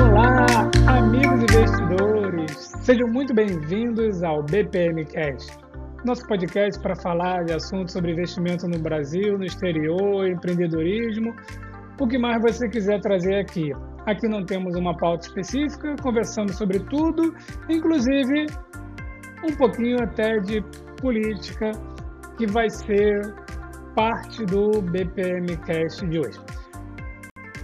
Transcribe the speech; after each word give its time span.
Olá, 0.00 0.46
amigos 0.88 1.42
investidores! 1.42 2.72
Sejam 2.80 3.06
muito 3.08 3.34
bem-vindos 3.34 4.22
ao 4.22 4.42
BPM 4.42 5.04
Cast, 5.04 5.54
nosso 6.02 6.26
podcast 6.26 6.80
para 6.80 6.96
falar 6.96 7.44
de 7.44 7.52
assuntos 7.52 7.92
sobre 7.92 8.12
investimento 8.12 8.66
no 8.66 8.78
Brasil, 8.78 9.36
no 9.36 9.44
exterior, 9.44 10.26
empreendedorismo, 10.26 11.34
o 12.00 12.08
que 12.08 12.16
mais 12.16 12.40
você 12.40 12.66
quiser 12.70 12.98
trazer 13.02 13.40
aqui. 13.40 13.72
Aqui 14.06 14.26
não 14.26 14.42
temos 14.46 14.74
uma 14.74 14.96
pauta 14.96 15.26
específica, 15.26 15.94
conversamos 16.02 16.56
sobre 16.56 16.80
tudo, 16.80 17.34
inclusive 17.68 18.46
um 19.44 19.54
pouquinho 19.54 20.02
até 20.02 20.38
de 20.38 20.64
política, 21.00 21.72
que 22.40 22.46
vai 22.46 22.70
ser 22.70 23.20
parte 23.94 24.46
do 24.46 24.80
BPM 24.80 25.58
Cast 25.58 26.06
de 26.08 26.18
hoje. 26.18 26.40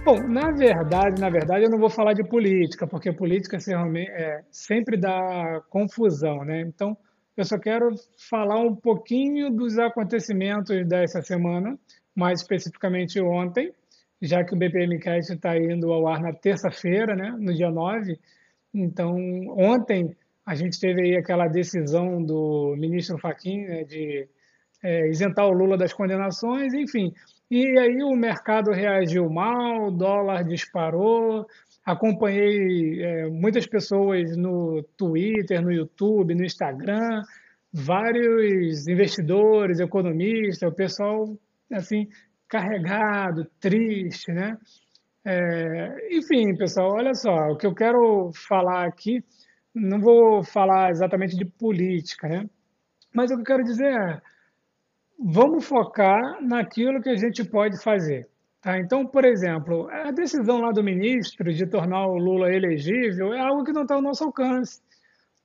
Bom, 0.05 0.19
na 0.27 0.51
verdade, 0.51 1.19
na 1.19 1.31
verdade, 1.31 1.65
eu 1.65 1.71
não 1.71 1.79
vou 1.79 1.89
falar 1.89 2.13
de 2.13 2.23
política, 2.23 2.85
porque 2.85 3.11
política 3.11 3.57
é, 3.57 4.43
sempre 4.51 4.95
dá 4.95 5.63
confusão, 5.71 6.45
né? 6.45 6.61
Então, 6.61 6.95
eu 7.35 7.43
só 7.43 7.57
quero 7.57 7.89
falar 8.29 8.59
um 8.59 8.75
pouquinho 8.75 9.49
dos 9.49 9.79
acontecimentos 9.79 10.87
dessa 10.87 11.23
semana, 11.23 11.75
mais 12.15 12.41
especificamente 12.41 13.19
ontem, 13.19 13.73
já 14.21 14.43
que 14.43 14.53
o 14.53 14.57
BPMcast 14.59 15.33
está 15.33 15.57
indo 15.57 15.91
ao 15.91 16.07
ar 16.07 16.21
na 16.21 16.33
terça-feira, 16.33 17.15
né, 17.15 17.35
no 17.39 17.51
dia 17.51 17.71
9. 17.71 18.15
Então, 18.75 19.15
ontem 19.57 20.15
a 20.45 20.53
gente 20.53 20.79
teve 20.79 21.01
aí 21.01 21.17
aquela 21.17 21.47
decisão 21.47 22.23
do 22.23 22.75
ministro 22.77 23.17
Fachin 23.17 23.65
né, 23.65 23.83
de 23.83 24.29
é, 24.83 25.09
isentar 25.09 25.47
o 25.47 25.53
Lula 25.53 25.77
das 25.77 25.93
condenações, 25.93 26.73
enfim. 26.73 27.13
E 27.49 27.77
aí 27.79 28.03
o 28.03 28.15
mercado 28.15 28.71
reagiu 28.71 29.29
mal, 29.29 29.87
o 29.87 29.91
dólar 29.91 30.43
disparou. 30.43 31.45
Acompanhei 31.85 33.01
é, 33.01 33.29
muitas 33.29 33.65
pessoas 33.65 34.35
no 34.35 34.83
Twitter, 34.97 35.61
no 35.61 35.71
YouTube, 35.71 36.35
no 36.35 36.43
Instagram, 36.43 37.23
vários 37.71 38.87
investidores, 38.87 39.79
economistas, 39.79 40.69
o 40.69 40.75
pessoal 40.75 41.37
assim 41.71 42.07
carregado, 42.47 43.45
triste, 43.59 44.31
né? 44.31 44.57
É, 45.25 46.15
enfim, 46.15 46.55
pessoal, 46.55 46.93
olha 46.93 47.13
só, 47.13 47.49
o 47.49 47.57
que 47.57 47.67
eu 47.67 47.75
quero 47.75 48.31
falar 48.33 48.85
aqui, 48.85 49.21
não 49.75 49.99
vou 49.99 50.43
falar 50.43 50.89
exatamente 50.89 51.35
de 51.35 51.43
política, 51.43 52.27
né? 52.29 52.49
Mas 53.13 53.29
o 53.29 53.35
que 53.35 53.41
eu 53.41 53.45
quero 53.45 53.63
dizer 53.63 53.91
é, 53.91 54.21
vamos 55.19 55.65
focar 55.65 56.41
naquilo 56.41 57.01
que 57.01 57.09
a 57.09 57.15
gente 57.15 57.43
pode 57.43 57.81
fazer. 57.81 58.27
Tá? 58.61 58.77
Então, 58.77 59.05
por 59.05 59.25
exemplo, 59.25 59.87
a 59.89 60.11
decisão 60.11 60.59
lá 60.59 60.71
do 60.71 60.83
ministro 60.83 61.53
de 61.53 61.65
tornar 61.65 62.07
o 62.07 62.17
Lula 62.17 62.51
elegível 62.53 63.33
é 63.33 63.39
algo 63.39 63.63
que 63.63 63.73
não 63.73 63.83
está 63.83 63.95
ao 63.95 64.01
nosso 64.01 64.23
alcance. 64.23 64.81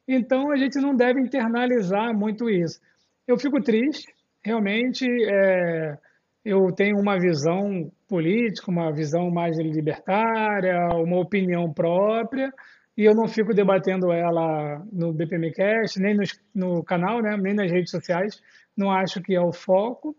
Então, 0.06 0.50
a 0.50 0.56
gente 0.56 0.78
não 0.80 0.94
deve 0.94 1.20
internalizar 1.20 2.12
muito 2.16 2.50
isso. 2.50 2.80
Eu 3.26 3.38
fico 3.38 3.60
triste, 3.62 4.12
realmente. 4.42 5.06
É 5.28 5.96
eu 6.44 6.72
tenho 6.72 6.98
uma 6.98 7.18
visão 7.18 7.90
política, 8.08 8.70
uma 8.70 8.92
visão 8.92 9.30
mais 9.30 9.56
libertária, 9.58 10.88
uma 10.94 11.20
opinião 11.20 11.72
própria, 11.72 12.52
e 12.96 13.04
eu 13.04 13.14
não 13.14 13.28
fico 13.28 13.54
debatendo 13.54 14.12
ela 14.12 14.84
no 14.92 15.12
BPMcast, 15.12 16.00
nem 16.00 16.16
no, 16.16 16.22
no 16.54 16.84
canal, 16.84 17.22
né, 17.22 17.36
nem 17.36 17.54
nas 17.54 17.70
redes 17.70 17.90
sociais, 17.90 18.42
não 18.76 18.90
acho 18.90 19.22
que 19.22 19.34
é 19.34 19.40
o 19.40 19.52
foco, 19.52 20.16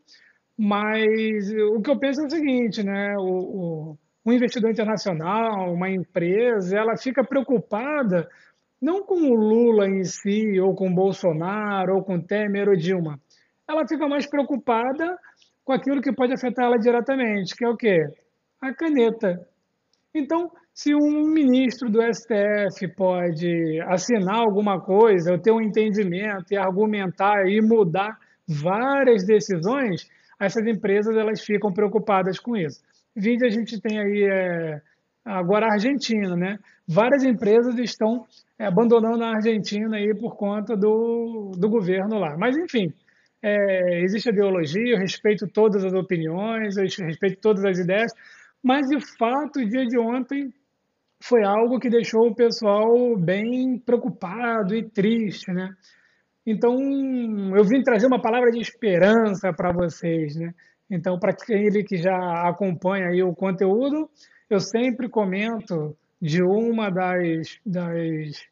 mas 0.58 1.52
o 1.76 1.82
que 1.82 1.90
eu 1.90 2.00
penso 2.00 2.22
é 2.22 2.26
o 2.26 2.30
seguinte, 2.30 2.84
né, 2.84 3.16
o, 3.18 3.24
o, 3.24 3.98
um 4.26 4.32
investidor 4.32 4.72
internacional, 4.72 5.74
uma 5.74 5.90
empresa, 5.90 6.78
ela 6.78 6.96
fica 6.96 7.24
preocupada 7.24 8.28
não 8.82 9.02
com 9.02 9.16
o 9.16 9.34
Lula 9.34 9.88
em 9.88 10.04
si, 10.04 10.60
ou 10.60 10.76
com 10.76 10.94
Bolsonaro, 10.94 11.96
ou 11.96 12.04
com 12.04 12.20
Temer 12.20 12.68
ou 12.68 12.76
Dilma, 12.76 13.18
ela 13.68 13.88
fica 13.88 14.08
mais 14.10 14.28
preocupada 14.28 15.18
com 15.64 15.72
aquilo 15.72 16.02
que 16.02 16.12
pode 16.12 16.34
afetar 16.34 16.66
ela 16.66 16.78
diretamente, 16.78 17.56
que 17.56 17.64
é 17.64 17.70
o 17.70 17.78
quê? 17.78 18.06
A 18.62 18.74
caneta. 18.74 19.40
Então, 20.14 20.52
se 20.74 20.94
um 20.94 21.24
ministro 21.28 21.90
do 21.90 22.02
STF 22.02 22.88
pode 22.96 23.80
assinar 23.88 24.42
alguma 24.42 24.82
coisa, 24.82 25.32
ou 25.32 25.40
ter 25.40 25.52
um 25.52 25.62
entendimento 25.62 26.52
e 26.52 26.58
argumentar 26.58 27.48
e 27.48 27.62
mudar 27.62 28.18
várias 28.48 29.26
decisões, 29.26 30.10
essas 30.40 30.66
empresas 30.68 31.16
elas 31.16 31.42
ficam 31.42 31.72
preocupadas 31.72 32.40
com 32.40 32.56
isso. 32.56 32.82
Vídeo 33.16 33.48
a 33.48 33.50
gente 33.50 33.80
tem 33.80 34.00
aí 34.00 34.24
é, 34.24 34.82
agora 35.24 35.68
a 35.68 35.74
Argentina, 35.74 36.36
né? 36.36 36.58
Várias 36.88 37.24
empresas 37.24 37.78
estão 37.78 38.26
é, 38.58 38.66
abandonando 38.66 39.24
a 39.24 39.36
Argentina 39.36 39.96
aí 39.96 40.14
por 40.16 40.36
conta 40.36 40.76
do, 40.76 41.52
do 41.58 41.70
governo 41.70 42.20
lá. 42.20 42.36
Mas 42.38 42.58
enfim, 42.58 42.92
é, 43.42 44.02
existe 44.02 44.30
ideologia, 44.30 44.94
eu 44.94 44.98
respeito 44.98 45.48
todas 45.48 45.84
as 45.84 45.94
opiniões, 45.94 46.78
eu 46.78 46.84
respeito 46.84 47.40
todas 47.42 47.64
as 47.66 47.78
ideias, 47.78 48.12
mas 48.64 48.88
de 48.88 49.00
fato, 49.18 49.60
o 49.60 49.70
dia 49.70 49.86
de 49.86 50.00
ontem 50.00 50.54
foi 51.22 51.44
algo 51.44 51.80
que 51.80 51.90
deixou 51.90 52.28
o 52.28 52.36
pessoal 52.36 53.18
bem 53.18 53.78
preocupado 53.78 54.76
e 54.76 54.90
triste, 54.90 55.52
né? 55.52 55.70
Então, 56.46 56.78
eu 57.56 57.64
vim 57.64 57.82
trazer 57.82 58.08
uma 58.08 58.22
palavra 58.22 58.52
de 58.52 58.60
esperança 58.60 59.54
para 59.54 59.72
vocês, 59.72 60.36
né? 60.36 60.54
Então, 60.90 61.18
para 61.18 61.32
aquele 61.32 61.84
que 61.84 61.98
já 61.98 62.48
acompanha 62.48 63.08
aí 63.08 63.24
o 63.24 63.34
conteúdo, 63.34 64.10
eu 64.50 64.60
sempre 64.60 65.10
comento 65.10 65.96
de 66.22 66.44
uma 66.44 66.90
das, 66.90 67.60
das 67.66 68.46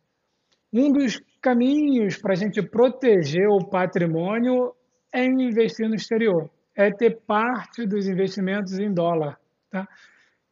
um 0.73 0.91
dos 0.91 1.21
caminhos 1.41 2.17
para 2.17 2.33
a 2.33 2.35
gente 2.35 2.61
proteger 2.61 3.47
o 3.47 3.65
patrimônio 3.67 4.73
é 5.11 5.25
investir 5.25 5.87
no 5.89 5.95
exterior, 5.95 6.49
é 6.75 6.89
ter 6.89 7.19
parte 7.27 7.85
dos 7.85 8.07
investimentos 8.07 8.79
em 8.79 8.93
dólar. 8.93 9.37
Tá? 9.69 9.87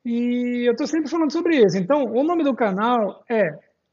E 0.03 0.67
eu 0.67 0.71
estou 0.71 0.87
sempre 0.87 1.09
falando 1.09 1.31
sobre 1.31 1.57
isso. 1.57 1.77
Então, 1.77 2.03
o 2.03 2.23
nome 2.23 2.43
do 2.43 2.53
canal 2.53 3.23
é 3.29 3.49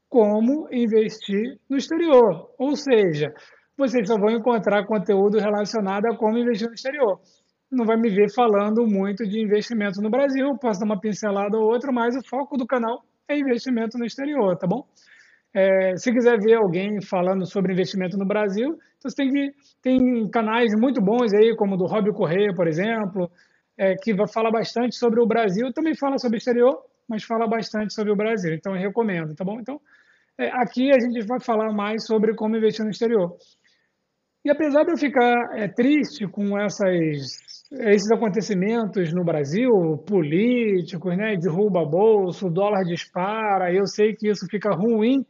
Como 0.09 0.67
Investir 0.71 1.59
no 1.69 1.77
Exterior. 1.77 2.49
Ou 2.57 2.75
seja, 2.75 3.33
vocês 3.77 4.07
só 4.07 4.17
vão 4.17 4.31
encontrar 4.31 4.85
conteúdo 4.85 5.37
relacionado 5.37 6.05
a 6.07 6.17
como 6.17 6.37
investir 6.37 6.67
no 6.67 6.73
exterior. 6.73 7.19
Não 7.71 7.85
vai 7.85 7.97
me 7.97 8.09
ver 8.09 8.33
falando 8.33 8.87
muito 8.87 9.27
de 9.27 9.39
investimento 9.39 10.01
no 10.01 10.09
Brasil, 10.09 10.57
posso 10.59 10.79
dar 10.79 10.85
uma 10.85 10.99
pincelada 10.99 11.57
ou 11.57 11.65
outra, 11.65 11.91
mas 11.91 12.15
o 12.15 12.27
foco 12.27 12.57
do 12.57 12.65
canal 12.65 13.03
é 13.27 13.37
investimento 13.37 13.97
no 13.97 14.05
exterior, 14.05 14.57
tá 14.57 14.65
bom? 14.65 14.87
É, 15.53 15.95
se 15.97 16.11
quiser 16.11 16.39
ver 16.39 16.55
alguém 16.55 17.01
falando 17.01 17.45
sobre 17.45 17.73
investimento 17.73 18.17
no 18.17 18.25
Brasil, 18.25 18.77
então 18.97 19.09
você 19.09 19.15
tem 19.15 19.31
que 19.31 19.51
tem 19.81 20.29
canais 20.29 20.71
muito 20.79 21.01
bons 21.01 21.33
aí, 21.33 21.55
como 21.55 21.75
o 21.75 21.77
do 21.77 21.85
Rob 21.85 22.11
Correia, 22.13 22.53
por 22.55 22.67
exemplo, 22.67 23.29
é, 23.77 23.95
que 23.95 24.13
vai 24.13 24.27
falar 24.27 24.51
bastante 24.51 24.95
sobre 24.95 25.21
o 25.21 25.27
Brasil. 25.27 25.71
Também 25.73 25.95
fala 25.95 26.17
sobre 26.17 26.37
o 26.37 26.39
exterior, 26.39 26.81
mas 27.07 27.23
fala 27.23 27.47
bastante 27.47 27.93
sobre 27.93 28.11
o 28.11 28.15
Brasil. 28.15 28.53
Então 28.53 28.75
eu 28.75 28.81
recomendo, 28.81 29.35
tá 29.35 29.43
bom? 29.43 29.59
Então 29.59 29.79
é, 30.37 30.49
aqui 30.49 30.91
a 30.91 30.99
gente 30.99 31.25
vai 31.25 31.39
falar 31.39 31.71
mais 31.73 32.05
sobre 32.05 32.35
como 32.35 32.55
investir 32.55 32.85
no 32.85 32.91
exterior. 32.91 33.35
E 34.45 34.49
apesar 34.49 34.83
de 34.83 34.91
eu 34.91 34.97
ficar 34.97 35.57
é, 35.57 35.67
triste 35.67 36.27
com 36.27 36.57
essas, 36.57 36.89
esses 37.71 38.11
acontecimentos 38.11 39.11
no 39.13 39.23
Brasil, 39.25 39.69
políticos, 40.07 41.17
né, 41.17 41.35
derruba 41.35 41.83
bolso, 41.83 42.47
o 42.47 42.49
dólar 42.49 42.83
dispara, 42.83 43.73
eu 43.73 43.85
sei 43.85 44.15
que 44.15 44.29
isso 44.29 44.45
fica 44.49 44.69
ruim 44.69 45.25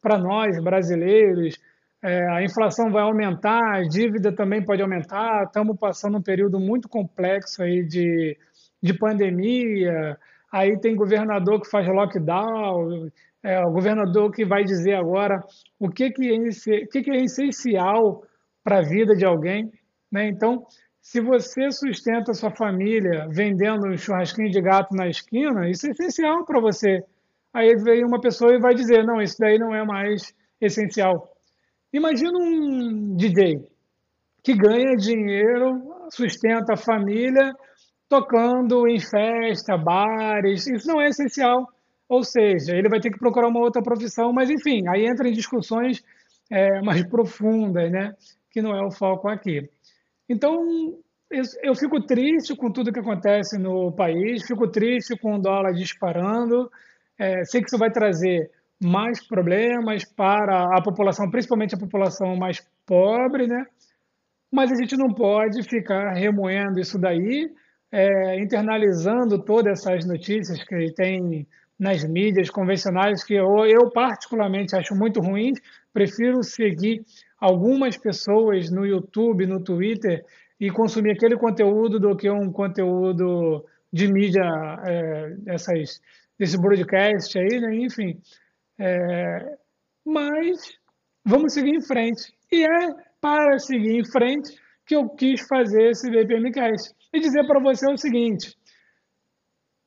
para 0.00 0.18
nós 0.18 0.62
brasileiros. 0.62 1.58
É, 2.02 2.30
a 2.30 2.42
inflação 2.42 2.90
vai 2.90 3.02
aumentar, 3.02 3.76
a 3.76 3.82
dívida 3.82 4.32
também 4.32 4.64
pode 4.64 4.80
aumentar. 4.80 5.44
Estamos 5.44 5.76
passando 5.78 6.18
um 6.18 6.22
período 6.22 6.60
muito 6.60 6.88
complexo 6.88 7.62
aí 7.62 7.84
de, 7.84 8.36
de 8.82 8.94
pandemia. 8.96 10.16
Aí 10.52 10.78
tem 10.80 10.96
governador 10.96 11.60
que 11.60 11.70
faz 11.70 11.86
lockdown, 11.86 13.08
é, 13.42 13.60
o 13.64 13.72
governador 13.72 14.30
que 14.32 14.44
vai 14.44 14.64
dizer 14.64 14.94
agora 14.94 15.42
o 15.78 15.88
que, 15.88 16.10
que, 16.10 16.28
é, 16.28 16.82
o 16.84 16.88
que, 16.88 17.02
que 17.02 17.10
é 17.10 17.22
essencial 17.22 18.22
para 18.62 18.78
a 18.78 18.82
vida 18.82 19.14
de 19.14 19.24
alguém. 19.24 19.70
Né? 20.10 20.28
Então, 20.28 20.66
se 21.00 21.20
você 21.20 21.70
sustenta 21.70 22.32
a 22.32 22.34
sua 22.34 22.50
família 22.50 23.26
vendendo 23.30 23.86
um 23.86 23.96
churrasquinho 23.96 24.50
de 24.50 24.60
gato 24.60 24.94
na 24.94 25.08
esquina, 25.08 25.68
isso 25.68 25.86
é 25.86 25.90
essencial 25.90 26.44
para 26.44 26.60
você 26.60 27.02
Aí 27.52 27.74
vem 27.76 28.04
uma 28.04 28.20
pessoa 28.20 28.54
e 28.54 28.60
vai 28.60 28.74
dizer: 28.74 29.04
não, 29.04 29.20
isso 29.20 29.36
daí 29.38 29.58
não 29.58 29.74
é 29.74 29.84
mais 29.84 30.32
essencial. 30.60 31.36
Imagina 31.92 32.38
um 32.38 33.16
DJ 33.16 33.60
que 34.42 34.54
ganha 34.54 34.96
dinheiro, 34.96 35.82
sustenta 36.10 36.74
a 36.74 36.76
família, 36.76 37.52
tocando 38.10 38.88
em 38.88 38.98
festa, 38.98 39.78
bares. 39.78 40.66
Isso 40.66 40.86
não 40.88 41.00
é 41.00 41.08
essencial. 41.08 41.66
Ou 42.08 42.24
seja, 42.24 42.76
ele 42.76 42.88
vai 42.88 43.00
ter 43.00 43.10
que 43.10 43.18
procurar 43.18 43.46
uma 43.48 43.60
outra 43.60 43.80
profissão, 43.80 44.32
mas 44.32 44.50
enfim, 44.50 44.86
aí 44.88 45.06
entra 45.06 45.28
em 45.28 45.32
discussões 45.32 46.02
é, 46.50 46.82
mais 46.82 47.06
profundas, 47.06 47.90
né? 47.90 48.12
que 48.50 48.60
não 48.60 48.74
é 48.74 48.84
o 48.84 48.90
foco 48.90 49.28
aqui. 49.28 49.70
Então, 50.28 50.98
eu 51.62 51.74
fico 51.76 52.00
triste 52.00 52.56
com 52.56 52.70
tudo 52.70 52.92
que 52.92 52.98
acontece 52.98 53.56
no 53.56 53.92
país, 53.92 54.44
fico 54.44 54.66
triste 54.68 55.16
com 55.16 55.36
o 55.36 55.40
dólar 55.40 55.72
disparando. 55.72 56.68
É, 57.16 57.44
sei 57.44 57.60
que 57.60 57.68
isso 57.68 57.78
vai 57.78 57.90
trazer 57.90 58.50
mais 58.82 59.24
problemas 59.24 60.04
para 60.04 60.76
a 60.76 60.82
população, 60.82 61.30
principalmente 61.30 61.76
a 61.76 61.78
população 61.78 62.34
mais 62.34 62.60
pobre, 62.84 63.46
né? 63.46 63.64
Mas 64.50 64.72
a 64.72 64.74
gente 64.74 64.96
não 64.96 65.14
pode 65.14 65.62
ficar 65.62 66.12
remoendo 66.14 66.80
isso 66.80 66.98
daí, 66.98 67.48
é, 67.92 68.40
internalizando 68.40 69.42
todas 69.42 69.80
essas 69.80 70.06
notícias 70.06 70.62
que 70.64 70.92
tem 70.92 71.46
nas 71.78 72.04
mídias 72.04 72.50
convencionais, 72.50 73.24
que 73.24 73.34
eu, 73.34 73.66
eu 73.66 73.90
particularmente 73.90 74.76
acho 74.76 74.94
muito 74.94 75.20
ruins. 75.20 75.58
Prefiro 75.92 76.42
seguir 76.42 77.02
algumas 77.40 77.96
pessoas 77.96 78.70
no 78.70 78.86
YouTube, 78.86 79.46
no 79.46 79.64
Twitter 79.64 80.22
e 80.60 80.70
consumir 80.70 81.12
aquele 81.12 81.36
conteúdo 81.36 81.98
do 81.98 82.14
que 82.14 82.30
um 82.30 82.52
conteúdo 82.52 83.64
de 83.90 84.12
mídia, 84.12 84.42
é, 84.86 85.36
essas, 85.46 86.00
desse 86.38 86.60
broadcast 86.60 87.38
aí, 87.38 87.60
né? 87.60 87.74
Enfim. 87.76 88.20
É, 88.78 89.56
mas 90.04 90.78
vamos 91.24 91.54
seguir 91.54 91.74
em 91.74 91.80
frente. 91.80 92.32
E 92.52 92.62
é 92.62 92.94
para 93.20 93.58
seguir 93.58 93.98
em 93.98 94.04
frente 94.04 94.54
que 94.90 94.96
eu 94.96 95.08
quis 95.08 95.46
fazer 95.46 95.90
esse 95.90 96.10
BPMcast. 96.10 96.92
E 97.14 97.20
dizer 97.20 97.46
para 97.46 97.60
você 97.60 97.88
o 97.88 97.96
seguinte: 97.96 98.56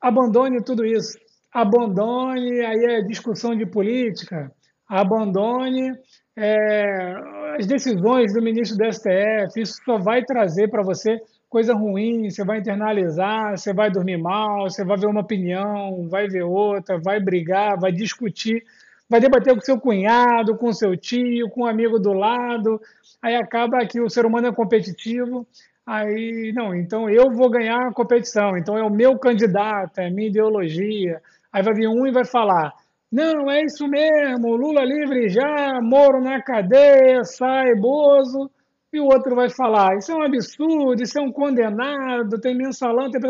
abandone 0.02 0.64
tudo 0.64 0.86
isso. 0.86 1.20
Abandone 1.54 2.62
aí 2.62 2.96
a 2.96 3.06
discussão 3.06 3.54
de 3.54 3.66
política, 3.66 4.50
abandone 4.88 5.92
é, 6.38 7.16
as 7.60 7.68
decisões 7.68 8.34
do 8.34 8.42
ministro 8.42 8.78
do 8.78 8.92
STF, 8.92 9.62
isso 9.62 9.74
só 9.84 9.98
vai 10.00 10.24
trazer 10.24 10.70
para 10.70 10.82
você 10.82 11.20
coisa 11.50 11.76
ruim, 11.76 12.30
você 12.30 12.44
vai 12.46 12.60
internalizar, 12.60 13.58
você 13.58 13.74
vai 13.74 13.92
dormir 13.92 14.18
mal, 14.18 14.70
você 14.70 14.86
vai 14.86 14.98
ver 14.98 15.08
uma 15.08 15.22
opinião, 15.22 16.08
vai 16.10 16.28
ver 16.28 16.44
outra, 16.44 16.98
vai 16.98 17.20
brigar, 17.20 17.78
vai 17.78 17.92
discutir, 17.92 18.64
vai 19.14 19.20
debater 19.20 19.54
com 19.54 19.62
seu 19.62 19.80
cunhado, 19.80 20.58
com 20.58 20.74
seu 20.74 20.98
tio, 20.98 21.48
com 21.52 21.62
um 21.62 21.68
amigo 21.68 22.00
do 22.00 22.14
lado, 22.14 22.82
aí 23.22 23.36
acaba 23.36 23.86
que 23.86 24.02
o 24.02 24.10
ser 24.10 24.26
humano 24.26 24.48
é 24.48 24.52
competitivo, 24.52 25.46
aí, 25.86 26.52
não, 26.56 26.74
então 26.74 27.08
eu 27.08 27.30
vou 27.30 27.48
ganhar 27.48 27.90
a 27.90 27.94
competição, 27.94 28.58
então 28.58 28.76
é 28.76 28.82
o 28.82 28.90
meu 28.90 29.16
candidato, 29.20 30.00
é 30.00 30.08
a 30.08 30.10
minha 30.10 30.30
ideologia, 30.30 31.22
aí 31.52 31.62
vai 31.62 31.76
vir 31.76 31.88
um 31.88 32.08
e 32.08 32.12
vai 32.12 32.26
falar, 32.26 32.74
não, 33.12 33.52
é 33.52 33.62
isso 33.62 33.88
mesmo, 33.88 34.56
Lula 34.56 34.84
livre 34.84 35.30
já, 35.30 35.80
Moro 35.80 36.20
na 36.20 36.42
cadeia, 36.42 37.24
sai 37.24 37.76
Bozo. 37.76 38.50
E 38.92 39.00
o 39.00 39.06
outro 39.06 39.36
vai 39.36 39.50
falar, 39.52 39.96
isso 39.98 40.12
é 40.12 40.16
um 40.16 40.24
absurdo, 40.24 41.04
isso 41.04 41.20
é 41.20 41.22
um 41.22 41.32
condenado, 41.32 42.40
tem 42.40 42.58
mensalão, 42.58 43.12
tem... 43.12 43.22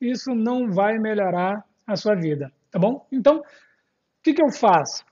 Isso 0.00 0.32
não 0.32 0.70
vai 0.70 0.96
melhorar 0.98 1.64
a 1.84 1.96
sua 1.96 2.14
vida, 2.14 2.52
tá 2.70 2.78
bom? 2.78 3.04
Então, 3.10 3.38
o 3.38 3.42
que, 4.22 4.34
que 4.34 4.42
eu 4.42 4.50
faço? 4.50 5.07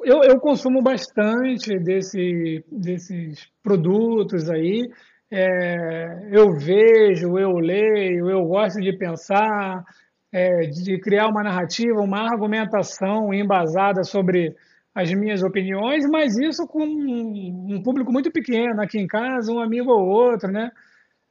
Eu, 0.00 0.22
eu 0.22 0.40
consumo 0.40 0.80
bastante 0.80 1.78
desse, 1.78 2.64
desses 2.70 3.50
produtos 3.62 4.48
aí, 4.48 4.88
é, 5.30 6.28
eu 6.30 6.54
vejo, 6.56 7.38
eu 7.38 7.58
leio, 7.58 8.30
eu 8.30 8.44
gosto 8.46 8.80
de 8.80 8.92
pensar, 8.96 9.84
é, 10.32 10.60
de 10.66 10.98
criar 11.00 11.28
uma 11.28 11.42
narrativa, 11.42 12.00
uma 12.00 12.30
argumentação 12.30 13.32
embasada 13.34 14.04
sobre 14.04 14.54
as 14.94 15.12
minhas 15.12 15.42
opiniões, 15.42 16.08
mas 16.10 16.36
isso 16.38 16.66
com 16.66 16.82
um 16.82 17.82
público 17.82 18.10
muito 18.10 18.32
pequeno, 18.32 18.80
aqui 18.80 18.98
em 18.98 19.06
casa, 19.06 19.52
um 19.52 19.60
amigo 19.60 19.92
ou 19.92 20.06
outro, 20.06 20.50
né? 20.50 20.72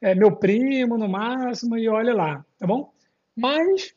É, 0.00 0.14
meu 0.14 0.36
primo 0.36 0.96
no 0.96 1.08
máximo, 1.08 1.76
e 1.76 1.88
olha 1.88 2.14
lá, 2.14 2.44
tá 2.58 2.66
bom? 2.66 2.92
Mas 3.36 3.92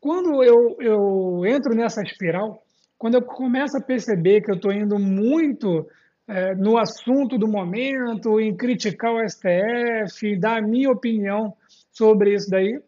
quando 0.00 0.42
eu, 0.42 0.76
eu 0.80 1.44
entro 1.44 1.74
nessa 1.74 2.02
espiral, 2.02 2.61
quando 3.02 3.16
eu 3.16 3.22
começo 3.22 3.76
a 3.76 3.80
perceber 3.80 4.42
que 4.42 4.50
eu 4.52 4.54
estou 4.54 4.72
indo 4.72 4.96
muito 4.96 5.88
é, 6.28 6.54
no 6.54 6.78
assunto 6.78 7.36
do 7.36 7.48
momento, 7.48 8.38
em 8.38 8.56
criticar 8.56 9.12
o 9.12 9.28
STF, 9.28 10.38
dar 10.38 10.58
a 10.58 10.62
minha 10.62 10.88
opinião 10.88 11.52
sobre 11.90 12.32
isso 12.32 12.48
daí, 12.48 12.80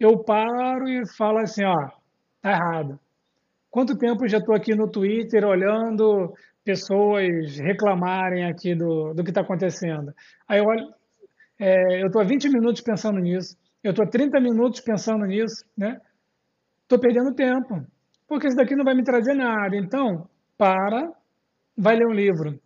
eu 0.00 0.18
paro 0.24 0.88
e 0.88 1.06
falo 1.16 1.38
assim, 1.38 1.62
ó, 1.62 1.76
tá 2.42 2.50
errado. 2.50 2.98
Quanto 3.70 3.96
tempo 3.96 4.26
já 4.26 4.38
estou 4.38 4.52
aqui 4.52 4.74
no 4.74 4.90
Twitter 4.90 5.44
olhando 5.44 6.34
pessoas 6.64 7.56
reclamarem 7.56 8.46
aqui 8.46 8.74
do, 8.74 9.14
do 9.14 9.22
que 9.22 9.30
está 9.30 9.42
acontecendo? 9.42 10.12
Aí 10.48 10.58
eu 10.58 10.64
olho, 10.64 10.92
é, 11.56 12.02
eu 12.02 12.08
estou 12.08 12.20
há 12.20 12.24
20 12.24 12.48
minutos 12.48 12.80
pensando 12.80 13.20
nisso, 13.20 13.56
eu 13.80 13.90
estou 13.90 14.04
há 14.04 14.08
30 14.08 14.40
minutos 14.40 14.80
pensando 14.80 15.24
nisso, 15.24 15.64
né? 15.78 16.00
Estou 16.82 16.98
perdendo 16.98 17.32
tempo, 17.32 17.86
porque 18.30 18.46
isso 18.46 18.56
daqui 18.56 18.76
não 18.76 18.84
vai 18.84 18.94
me 18.94 19.02
trazer 19.02 19.34
nada. 19.34 19.76
Então, 19.76 20.24
para, 20.56 21.10
vai 21.76 21.96
ler 21.96 22.06
um 22.06 22.12
livro. 22.12 22.60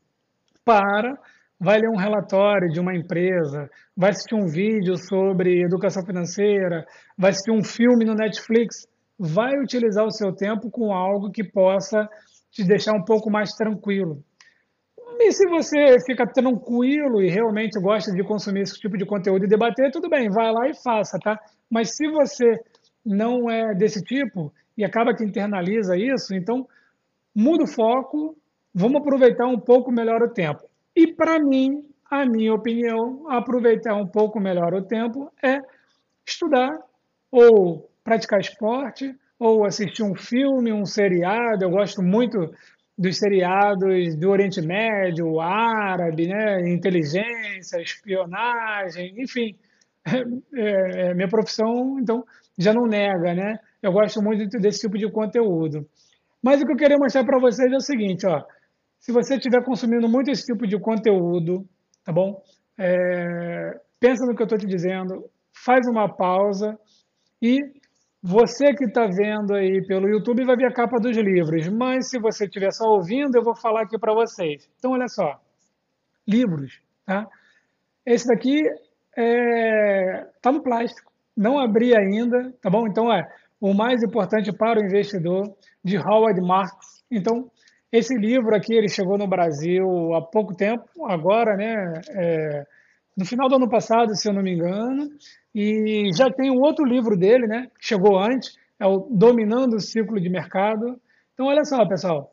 Para, 0.62 1.18
vai 1.58 1.78
ler 1.78 1.88
um 1.88 1.96
relatório 1.96 2.68
de 2.68 2.78
uma 2.78 2.94
empresa, 2.94 3.70
vai 3.96 4.10
assistir 4.10 4.34
um 4.34 4.46
vídeo 4.46 4.94
sobre 4.98 5.62
educação 5.62 6.04
financeira, 6.04 6.84
vai 7.16 7.30
assistir 7.30 7.50
um 7.50 7.64
filme 7.64 8.04
no 8.04 8.14
Netflix, 8.14 8.86
vai 9.18 9.58
utilizar 9.58 10.04
o 10.04 10.10
seu 10.10 10.34
tempo 10.34 10.70
com 10.70 10.92
algo 10.92 11.30
que 11.30 11.42
possa 11.42 12.06
te 12.50 12.62
deixar 12.62 12.92
um 12.92 13.02
pouco 13.02 13.30
mais 13.30 13.52
tranquilo. 13.52 14.22
E 15.18 15.32
se 15.32 15.48
você 15.48 15.96
fica 16.04 16.26
tranquilo 16.26 17.22
e 17.22 17.30
realmente 17.30 17.80
gosta 17.80 18.12
de 18.12 18.22
consumir 18.22 18.62
esse 18.62 18.78
tipo 18.78 18.98
de 18.98 19.06
conteúdo 19.06 19.46
e 19.46 19.48
debater, 19.48 19.90
tudo 19.90 20.10
bem, 20.10 20.28
vai 20.28 20.52
lá 20.52 20.68
e 20.68 20.74
faça, 20.82 21.18
tá? 21.18 21.38
Mas 21.70 21.96
se 21.96 22.06
você 22.10 22.60
não 23.06 23.48
é 23.48 23.74
desse 23.74 24.02
tipo 24.02 24.52
e 24.76 24.84
acaba 24.84 25.14
que 25.14 25.24
internaliza 25.24 25.96
isso, 25.96 26.34
então 26.34 26.66
muda 27.34 27.64
o 27.64 27.68
foco, 27.68 28.36
vamos 28.74 29.00
aproveitar 29.00 29.46
um 29.46 29.58
pouco 29.58 29.90
melhor 29.90 30.22
o 30.22 30.32
tempo. 30.32 30.62
E 30.96 31.12
para 31.12 31.38
mim, 31.38 31.82
a 32.10 32.24
minha 32.24 32.54
opinião, 32.54 33.28
aproveitar 33.30 33.94
um 33.96 34.06
pouco 34.06 34.38
melhor 34.38 34.74
o 34.74 34.84
tempo 34.84 35.32
é 35.42 35.58
estudar 36.26 36.70
ou 37.30 37.90
praticar 38.04 38.40
esporte 38.40 39.14
ou 39.38 39.64
assistir 39.64 40.02
um 40.02 40.14
filme, 40.14 40.72
um 40.72 40.84
seriado. 40.84 41.64
Eu 41.64 41.70
gosto 41.70 42.02
muito 42.02 42.50
dos 42.96 43.18
seriados 43.18 44.16
do 44.16 44.30
Oriente 44.30 44.60
Médio, 44.60 45.40
árabe, 45.40 46.28
né? 46.28 46.68
inteligência, 46.68 47.80
espionagem, 47.80 49.14
enfim. 49.18 49.56
É, 50.54 51.08
é, 51.08 51.14
minha 51.14 51.28
profissão, 51.28 51.98
então, 51.98 52.22
já 52.58 52.74
não 52.74 52.86
nega, 52.86 53.32
né? 53.32 53.58
Eu 53.84 53.92
gosto 53.92 54.22
muito 54.22 54.48
desse 54.58 54.80
tipo 54.80 54.96
de 54.96 55.10
conteúdo. 55.12 55.86
Mas 56.42 56.62
o 56.62 56.64
que 56.64 56.72
eu 56.72 56.76
queria 56.76 56.96
mostrar 56.96 57.22
para 57.22 57.38
vocês 57.38 57.70
é 57.70 57.76
o 57.76 57.80
seguinte, 57.80 58.26
ó. 58.26 58.42
Se 58.98 59.12
você 59.12 59.36
estiver 59.36 59.62
consumindo 59.62 60.08
muito 60.08 60.30
esse 60.30 60.46
tipo 60.46 60.66
de 60.66 60.80
conteúdo, 60.80 61.68
tá 62.02 62.10
bom? 62.10 62.42
É, 62.78 63.78
pensa 64.00 64.24
no 64.24 64.34
que 64.34 64.40
eu 64.40 64.46
estou 64.46 64.58
te 64.58 64.66
dizendo, 64.66 65.28
faz 65.52 65.86
uma 65.86 66.08
pausa 66.08 66.78
e 67.42 67.60
você 68.22 68.72
que 68.72 68.86
está 68.86 69.06
vendo 69.06 69.52
aí 69.52 69.86
pelo 69.86 70.08
YouTube 70.08 70.46
vai 70.46 70.56
ver 70.56 70.68
a 70.68 70.72
capa 70.72 70.98
dos 70.98 71.14
livros, 71.18 71.68
mas 71.68 72.08
se 72.08 72.18
você 72.18 72.46
estiver 72.46 72.72
só 72.72 72.86
ouvindo, 72.88 73.36
eu 73.36 73.44
vou 73.44 73.54
falar 73.54 73.82
aqui 73.82 73.98
para 73.98 74.14
vocês. 74.14 74.66
Então, 74.78 74.92
olha 74.92 75.08
só, 75.08 75.38
livros, 76.26 76.80
tá? 77.04 77.28
Esse 78.06 78.26
daqui 78.26 78.62
está 78.62 79.22
é, 79.22 80.26
tá 80.40 80.50
no 80.50 80.62
plástico, 80.62 81.12
não 81.36 81.58
abri 81.58 81.94
ainda, 81.94 82.50
tá 82.62 82.70
bom? 82.70 82.86
Então, 82.86 83.12
é 83.12 83.28
o 83.64 83.72
mais 83.72 84.02
importante 84.02 84.52
para 84.52 84.78
o 84.78 84.84
investidor, 84.84 85.56
de 85.82 85.96
Howard 85.96 86.38
Marks. 86.42 87.02
Então, 87.10 87.50
esse 87.90 88.14
livro 88.14 88.54
aqui 88.54 88.74
ele 88.74 88.90
chegou 88.90 89.16
no 89.16 89.26
Brasil 89.26 89.86
há 90.14 90.20
pouco 90.20 90.54
tempo, 90.54 90.84
agora, 91.06 91.56
né? 91.56 92.02
É, 92.10 92.66
no 93.16 93.24
final 93.24 93.48
do 93.48 93.54
ano 93.54 93.66
passado, 93.66 94.14
se 94.14 94.28
eu 94.28 94.34
não 94.34 94.42
me 94.42 94.52
engano, 94.52 95.08
e 95.54 96.10
já 96.14 96.30
tem 96.30 96.50
um 96.50 96.60
outro 96.60 96.84
livro 96.84 97.16
dele, 97.16 97.46
né? 97.46 97.70
Que 97.80 97.86
chegou 97.86 98.18
antes, 98.18 98.54
é 98.78 98.86
o 98.86 99.08
Dominando 99.10 99.76
o 99.76 99.80
Ciclo 99.80 100.20
de 100.20 100.28
Mercado. 100.28 101.00
Então, 101.32 101.46
olha 101.46 101.64
só, 101.64 101.86
pessoal, 101.88 102.30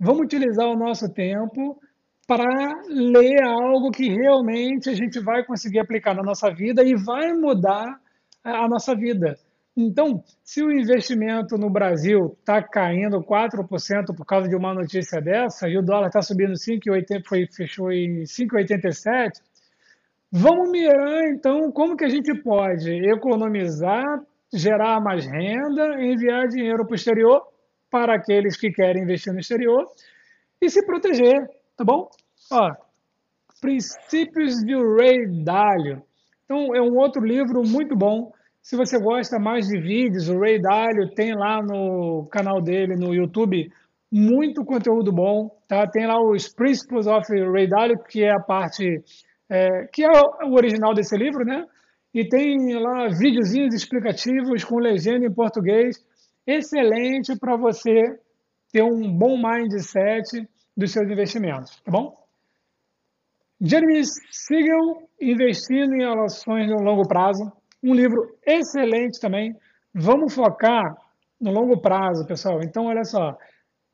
vamos 0.00 0.22
utilizar 0.22 0.66
o 0.66 0.76
nosso 0.76 1.08
tempo 1.14 1.80
para 2.26 2.82
ler 2.88 3.40
algo 3.44 3.92
que 3.92 4.08
realmente 4.08 4.90
a 4.90 4.94
gente 4.94 5.20
vai 5.20 5.44
conseguir 5.44 5.78
aplicar 5.78 6.12
na 6.12 6.24
nossa 6.24 6.52
vida 6.52 6.82
e 6.82 6.96
vai 6.96 7.32
mudar 7.34 8.00
a 8.42 8.66
nossa 8.66 8.96
vida. 8.96 9.38
Então, 9.76 10.22
se 10.44 10.62
o 10.62 10.70
investimento 10.70 11.56
no 11.56 11.70
Brasil 11.70 12.36
está 12.38 12.62
caindo 12.62 13.22
4% 13.22 14.14
por 14.14 14.26
causa 14.26 14.48
de 14.48 14.54
uma 14.54 14.74
notícia 14.74 15.20
dessa, 15.20 15.66
e 15.68 15.78
o 15.78 15.82
dólar 15.82 16.08
está 16.08 16.20
subindo 16.20 16.52
5,80, 16.52 17.22
foi, 17.26 17.46
fechou 17.46 17.90
em 17.90 18.24
5,87, 18.24 19.40
vamos 20.30 20.70
mirar 20.70 21.26
então 21.28 21.72
como 21.72 21.96
que 21.96 22.04
a 22.04 22.08
gente 22.08 22.34
pode 22.42 22.90
economizar, 23.08 24.20
gerar 24.52 25.00
mais 25.00 25.24
renda, 25.24 26.02
enviar 26.02 26.48
dinheiro 26.48 26.84
para 26.84 26.92
o 26.92 26.96
exterior, 26.96 27.42
para 27.90 28.14
aqueles 28.14 28.58
que 28.58 28.70
querem 28.70 29.02
investir 29.02 29.32
no 29.32 29.40
exterior, 29.40 29.86
e 30.60 30.68
se 30.68 30.84
proteger, 30.84 31.48
tá 31.76 31.84
bom? 31.84 32.10
Ó, 32.50 32.70
Princípios 33.62 34.56
de 34.64 34.74
Ray 34.74 35.44
Dalio. 35.44 36.02
Então, 36.44 36.74
é 36.74 36.82
um 36.82 36.98
outro 36.98 37.24
livro 37.24 37.62
muito 37.64 37.96
bom. 37.96 38.32
Se 38.62 38.76
você 38.76 38.98
gosta 38.98 39.40
mais 39.40 39.66
de 39.66 39.78
vídeos, 39.80 40.28
o 40.28 40.38
Ray 40.38 40.60
Dalio 40.60 41.12
tem 41.14 41.34
lá 41.34 41.60
no 41.60 42.26
canal 42.30 42.62
dele 42.62 42.94
no 42.94 43.12
YouTube 43.12 43.70
muito 44.10 44.64
conteúdo 44.64 45.12
bom, 45.12 45.50
tá? 45.66 45.86
Tem 45.86 46.06
lá 46.06 46.22
os 46.22 46.48
Principles 46.48 47.08
of 47.08 47.26
Ray 47.28 47.66
Dalio, 47.66 47.98
que 48.04 48.22
é 48.22 48.30
a 48.30 48.38
parte 48.38 49.02
é, 49.50 49.86
que 49.92 50.04
é 50.04 50.10
o 50.44 50.52
original 50.52 50.94
desse 50.94 51.16
livro, 51.16 51.44
né? 51.44 51.66
E 52.14 52.28
tem 52.28 52.74
lá 52.78 53.08
videozinhos 53.08 53.74
explicativos 53.74 54.64
com 54.64 54.78
legenda 54.78 55.26
em 55.26 55.32
português, 55.32 55.96
excelente 56.46 57.36
para 57.38 57.56
você 57.56 58.18
ter 58.70 58.82
um 58.82 59.12
bom 59.12 59.36
mindset 59.36 60.48
dos 60.76 60.92
seus 60.92 61.10
investimentos, 61.10 61.80
tá 61.80 61.90
bom? 61.90 62.16
Jeremy 63.60 64.02
Siegel, 64.30 65.08
Investindo 65.20 65.94
em 65.94 66.04
Ações 66.04 66.68
no 66.68 66.82
Longo 66.82 67.06
Prazo, 67.06 67.52
um 67.82 67.94
livro 67.94 68.36
excelente 68.46 69.20
também. 69.20 69.54
Vamos 69.94 70.34
focar 70.34 70.94
no 71.40 71.50
longo 71.50 71.80
prazo, 71.80 72.26
pessoal. 72.26 72.60
Então, 72.62 72.86
olha 72.86 73.04
só, 73.04 73.36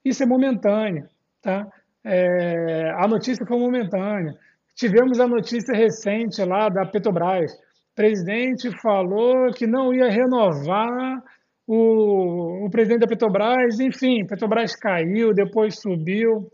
isso 0.04 0.22
é 0.22 0.26
momentâneo, 0.26 1.06
tá? 1.42 1.66
É, 2.04 2.90
a 3.02 3.08
notícia 3.08 3.44
foi 3.46 3.58
momentânea. 3.58 4.34
Tivemos 4.74 5.18
a 5.18 5.26
notícia 5.26 5.74
recente 5.74 6.42
lá 6.44 6.68
da 6.68 6.86
Petrobras. 6.86 7.52
O 7.52 7.94
presidente 7.96 8.70
falou 8.80 9.52
que 9.52 9.66
não 9.66 9.92
ia 9.92 10.08
renovar 10.08 11.22
o, 11.66 12.66
o 12.66 12.70
presidente 12.70 13.00
da 13.00 13.06
Petrobras. 13.08 13.80
Enfim, 13.80 14.24
Petrobras 14.26 14.76
caiu, 14.76 15.34
depois 15.34 15.80
subiu. 15.80 16.48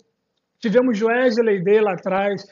Tivemos 0.58 1.02
Wesley 1.02 1.62
Day 1.62 1.80
lá 1.80 1.92
atrás 1.92 2.42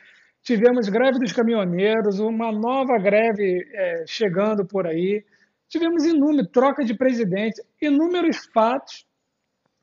Tivemos 0.43 0.89
greve 0.89 1.19
dos 1.19 1.33
caminhoneiros, 1.33 2.19
uma 2.19 2.51
nova 2.51 2.99
greve 2.99 3.65
é, 3.73 4.05
chegando 4.07 4.67
por 4.67 4.87
aí. 4.87 5.25
Tivemos 5.69 6.05
inúmeros, 6.05 6.51
troca 6.53 6.85
de 6.85 6.95
presidente, 6.95 7.63
inúmeros 7.81 8.47
fatos 8.53 9.07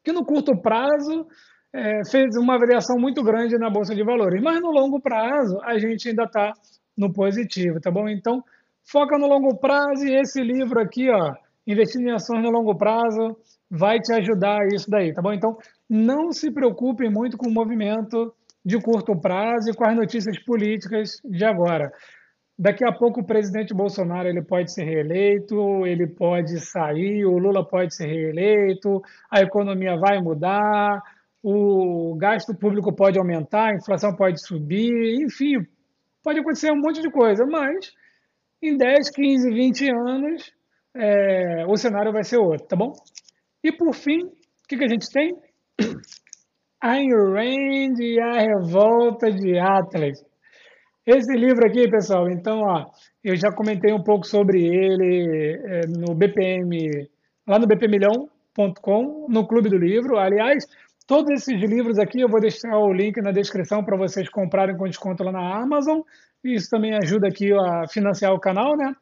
que 0.04 0.12
no 0.12 0.25
curto 0.25 0.60
prazo 0.62 1.25
é, 1.74 2.01
fez 2.10 2.36
uma 2.36 2.58
variação 2.58 2.98
muito 3.00 3.24
grande 3.24 3.58
na 3.58 3.70
Bolsa 3.70 3.96
de 3.96 4.04
Valores. 4.04 4.42
Mas 4.42 4.60
no 4.60 4.72
longo 4.72 5.00
prazo 5.00 5.60
a 5.63 5.78
gente 5.78 6.10
ainda 6.10 6.24
está 6.24 6.51
no 6.98 7.12
positivo, 7.13 7.80
tá 7.80 7.89
bom? 7.89 8.10
Então, 8.10 8.44
foca 8.84 9.18
no 9.18 9.28
longo 9.28 9.58
prazo 9.58 10.06
e 10.06 10.20
esse 10.20 10.42
livro 10.42 10.82
aqui, 10.82 11.10
ó, 11.10 11.34
Investindo 11.70 12.08
em 12.08 12.12
Ações 12.12 12.42
no 12.42 12.50
Longo 12.50 12.75
Prazo, 12.75 13.38
vai 13.70 14.00
te 14.00 14.12
ajudar 14.12 14.66
isso 14.74 14.89
daí, 14.89 15.13
tá 15.13 15.22
bom? 15.22 15.32
Então, 15.32 15.56
não 15.88 16.32
se 16.32 16.50
preocupe 16.50 17.08
muito 17.08 17.38
com 17.38 17.48
o 17.48 17.54
movimento 17.54 18.34
de 18.66 18.80
curto 18.80 19.20
prazo 19.20 19.70
e 19.70 19.74
com 19.74 19.88
as 19.88 19.96
notícias 19.96 20.38
políticas 20.44 21.20
de 21.24 21.46
agora. 21.46 21.92
Daqui 22.58 22.84
a 22.84 22.92
pouco 22.92 23.22
o 23.22 23.25
presidente 23.25 23.74
Bolsonaro 23.74 24.28
ele 24.28 24.42
pode 24.42 24.74
ser 24.74 24.84
reeleito, 24.84 25.86
ele 25.86 26.08
pode 26.08 26.60
sair, 26.60 27.25
o 27.25 27.38
Lula 27.38 27.66
pode 27.66 27.96
ser 27.96 28.08
reeleito, 28.08 29.01
a 29.32 29.39
economia 29.39 29.96
vai 29.98 30.20
mudar, 30.22 31.01
o 31.42 32.18
gasto 32.18 32.54
público 32.54 32.94
pode 32.94 33.18
aumentar, 33.18 33.70
a 33.70 33.75
inflação 33.75 34.13
pode 34.13 34.46
subir, 34.46 35.24
enfim, 35.24 35.66
pode 36.22 36.39
acontecer 36.39 36.70
um 36.72 36.82
monte 36.82 37.01
de 37.01 37.10
coisa, 37.10 37.46
mas 37.46 37.94
em 38.62 38.75
10, 38.75 39.10
15, 39.10 39.50
20 39.50 39.92
anos 39.92 40.54
é, 40.94 41.66
o 41.66 41.78
cenário 41.78 42.12
vai 42.12 42.25
ser 42.25 42.39
outro, 42.39 42.68
tá 42.68 42.75
bom? 42.75 42.92
E 43.63 43.72
por 43.72 43.94
fim, 43.94 44.25
o 44.25 44.68
que, 44.68 44.78
que 44.78 44.84
a 44.84 44.89
gente 44.89 45.10
tem? 45.10 45.34
Ayn 46.82 47.10
Rand 47.12 48.00
e 48.00 48.18
a 48.22 48.40
Revolta 48.40 49.30
de 49.30 49.60
Atlas. 49.60 50.24
Esse 51.06 51.34
livro 51.34 51.66
aqui, 51.66 51.90
pessoal, 51.90 52.30
então, 52.30 52.62
ó, 52.62 52.86
eu 53.22 53.36
já 53.36 53.52
comentei 53.52 53.92
um 53.92 54.02
pouco 54.02 54.26
sobre 54.26 54.64
ele 54.64 55.60
é, 55.66 55.82
no 55.88 56.16
BPM, 56.16 57.10
lá 57.46 57.60
no 57.60 57.68
bpmilhão.com, 57.68 59.28
no 59.28 59.46
Clube 59.46 59.70
do 59.70 59.78
Livro. 59.78 60.18
Aliás, 60.18 60.66
todos 61.06 61.32
esses 61.32 61.60
livros 61.70 62.00
aqui 62.00 62.22
eu 62.22 62.30
vou 62.30 62.40
deixar 62.40 62.78
o 62.78 62.94
link 62.94 63.22
na 63.22 63.32
descrição 63.32 63.84
para 63.84 63.98
vocês 63.98 64.30
comprarem 64.30 64.78
com 64.78 64.88
desconto 64.88 65.22
lá 65.24 65.34
na 65.34 65.62
Amazon. 65.62 66.00
Isso 66.42 66.70
também 66.70 66.96
ajuda 66.96 67.28
aqui 67.28 67.52
a 67.52 67.88
financiar 67.90 68.32
o 68.34 68.40
canal, 68.40 68.78
né? 68.78 68.94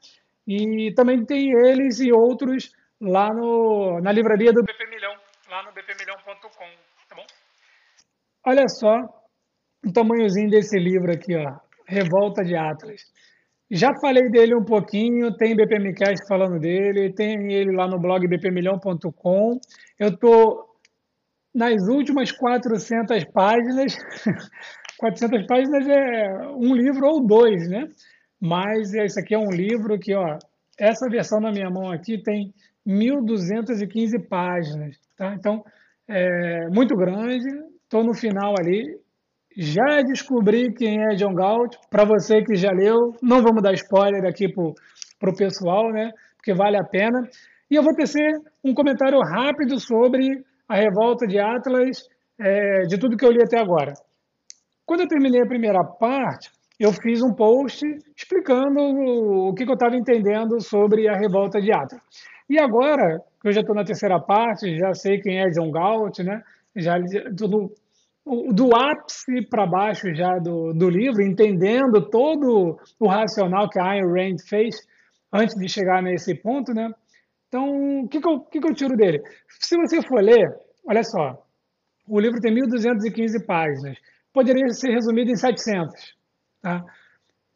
E 0.48 0.92
também 0.96 1.24
tem 1.24 1.52
eles 1.52 2.00
e 2.00 2.12
outros 2.12 2.72
lá 3.00 3.32
no, 3.32 4.00
na 4.02 4.12
livraria 4.12 4.52
do 4.52 4.64
BP 4.64 4.90
Milhão, 4.90 5.14
lá 5.52 5.62
no 5.62 5.72
bpmilhão.com. 5.74 6.97
Olha 8.50 8.66
só 8.70 9.04
o 9.86 9.92
tamanhozinho 9.92 10.50
desse 10.50 10.80
livro 10.80 11.12
aqui, 11.12 11.36
ó, 11.36 11.60
Revolta 11.86 12.46
de 12.46 12.56
Atlas. 12.56 13.02
Já 13.70 13.92
falei 14.00 14.30
dele 14.30 14.56
um 14.56 14.64
pouquinho, 14.64 15.36
tem 15.36 15.54
BPMcast 15.54 16.26
falando 16.30 16.58
dele, 16.58 17.14
tem 17.14 17.52
ele 17.52 17.76
lá 17.76 17.90
no 17.90 18.00
blog 18.00 18.26
bpmilhão.com. 18.26 19.60
Eu 20.00 20.08
estou 20.08 20.66
nas 21.54 21.90
últimas 21.90 22.32
400 22.32 23.26
páginas. 23.34 23.98
400 24.98 25.46
páginas 25.46 25.86
é 25.86 26.48
um 26.56 26.74
livro 26.74 27.06
ou 27.06 27.28
dois, 27.28 27.68
né? 27.68 27.90
Mas 28.40 28.94
esse 28.94 29.20
aqui 29.20 29.36
é 29.36 29.38
um 29.38 29.52
livro 29.52 30.00
que, 30.00 30.16
ó, 30.16 30.40
essa 30.80 31.10
versão 31.10 31.42
na 31.42 31.52
minha 31.52 31.70
mão 31.70 31.92
aqui 31.92 32.18
tem 32.24 32.54
1.215 32.88 34.26
páginas, 34.30 34.98
tá? 35.18 35.34
Então, 35.34 35.66
é 36.08 36.70
muito 36.70 36.96
grande, 36.96 37.46
Estou 37.88 38.04
no 38.04 38.14
final 38.14 38.54
ali. 38.60 39.00
Já 39.56 40.02
descobri 40.02 40.74
quem 40.74 41.02
é 41.02 41.16
John 41.16 41.34
Galt. 41.34 41.78
Para 41.90 42.04
você 42.04 42.44
que 42.44 42.54
já 42.56 42.70
leu, 42.70 43.16
não 43.24 43.42
vamos 43.42 43.64
dar 43.64 43.74
spoiler 43.74 44.26
aqui 44.26 44.54
para 44.54 45.30
o 45.30 45.36
pessoal, 45.36 45.90
né? 45.94 46.12
Porque 46.36 46.54
vale 46.54 46.76
a 46.78 46.84
pena. 46.84 47.22
E 47.72 47.76
eu 47.76 47.82
vou 47.82 47.96
tecer 47.96 48.30
um 48.62 48.74
comentário 48.74 49.18
rápido 49.22 49.80
sobre 49.80 50.44
a 50.68 50.76
revolta 50.76 51.26
de 51.26 51.40
Atlas, 51.40 52.04
é, 52.38 52.82
de 52.82 52.98
tudo 52.98 53.16
que 53.16 53.26
eu 53.26 53.32
li 53.32 53.42
até 53.42 53.58
agora. 53.58 53.94
Quando 54.86 55.02
eu 55.02 55.08
terminei 55.08 55.42
a 55.42 55.48
primeira 55.48 55.82
parte, 55.82 56.52
eu 56.78 56.92
fiz 56.92 57.22
um 57.22 57.34
post 57.34 57.86
explicando 58.18 58.82
o, 58.82 59.54
que 59.54 59.64
eu 59.64 59.74
estava 59.74 59.96
entendendo 59.96 60.60
sobre 60.62 61.08
a 61.08 61.18
revolta 61.18 61.62
de 61.62 61.72
Atlas. 61.72 62.02
E 62.50 62.60
agora, 62.60 63.22
que 63.42 63.48
eu 63.48 63.54
já 63.54 63.62
estou 63.62 63.76
na 63.76 63.86
terceira 63.86 64.20
parte, 64.20 64.78
já 64.78 64.94
sei 64.94 65.22
quem 65.22 65.40
é 65.40 65.50
John 65.52 65.72
Galt, 65.72 66.20
né? 66.20 66.44
Já 66.76 66.98
do, 67.32 67.74
do 68.54 68.76
ápice 68.76 69.48
para 69.50 69.66
baixo 69.66 70.14
já 70.14 70.38
do, 70.40 70.74
do 70.74 70.90
livro, 70.90 71.22
entendendo 71.22 72.10
todo 72.10 72.78
o 73.00 73.08
racional 73.08 73.70
que 73.70 73.80
a 73.80 73.92
Ayn 73.92 74.06
Rand 74.06 74.38
fez 74.48 74.76
antes 75.32 75.56
de 75.56 75.68
chegar 75.70 76.02
nesse 76.02 76.36
ponto, 76.36 76.74
né? 76.74 76.92
Então, 77.48 78.04
o 78.04 78.08
que, 78.10 78.20
que, 78.20 78.28
eu, 78.28 78.40
que, 78.42 78.60
que 78.60 78.68
eu 78.68 78.74
tiro 78.74 78.98
dele? 78.98 79.22
Se 79.60 79.78
você 79.78 80.02
for 80.02 80.22
ler, 80.22 80.48
olha 80.86 81.04
só, 81.04 81.42
o 82.08 82.20
livro 82.20 82.42
tem 82.42 82.54
1.215 82.54 83.46
páginas, 83.46 83.98
poderia 84.34 84.68
ser 84.70 84.92
resumido 84.92 85.32
em 85.32 85.36
700, 85.36 86.16
tá? 86.62 86.84